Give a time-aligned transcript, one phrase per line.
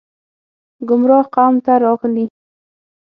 [0.87, 2.25] ګمراه قوم ته راغلي